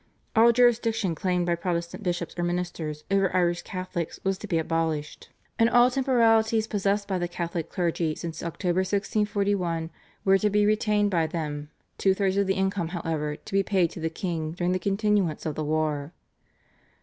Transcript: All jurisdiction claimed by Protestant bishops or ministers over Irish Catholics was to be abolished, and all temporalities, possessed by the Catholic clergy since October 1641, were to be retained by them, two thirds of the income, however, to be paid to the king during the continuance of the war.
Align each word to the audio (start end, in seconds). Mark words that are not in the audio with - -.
All 0.35 0.51
jurisdiction 0.51 1.13
claimed 1.13 1.45
by 1.45 1.53
Protestant 1.53 2.01
bishops 2.01 2.33
or 2.35 2.41
ministers 2.43 3.03
over 3.11 3.31
Irish 3.35 3.61
Catholics 3.61 4.19
was 4.23 4.39
to 4.39 4.47
be 4.47 4.57
abolished, 4.57 5.29
and 5.59 5.69
all 5.69 5.91
temporalities, 5.91 6.65
possessed 6.65 7.07
by 7.07 7.19
the 7.19 7.27
Catholic 7.27 7.69
clergy 7.69 8.15
since 8.15 8.41
October 8.41 8.79
1641, 8.79 9.91
were 10.25 10.39
to 10.39 10.49
be 10.49 10.65
retained 10.65 11.11
by 11.11 11.27
them, 11.27 11.69
two 11.99 12.15
thirds 12.15 12.37
of 12.37 12.47
the 12.47 12.55
income, 12.55 12.87
however, 12.87 13.35
to 13.35 13.53
be 13.53 13.61
paid 13.61 13.91
to 13.91 13.99
the 13.99 14.09
king 14.09 14.53
during 14.53 14.71
the 14.71 14.79
continuance 14.79 15.45
of 15.45 15.53
the 15.53 15.63
war. 15.63 16.13